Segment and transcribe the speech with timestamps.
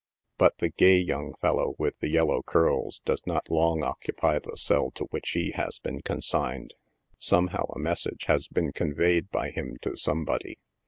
[0.39, 4.89] But the gay young fellow with the yellow curls does not long occupy the cell
[4.95, 6.73] to which he has been consigned.
[7.19, 10.57] Somehow a message has been conveyed by him to somebody.